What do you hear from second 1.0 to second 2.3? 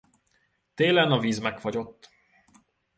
a víz megfagyott.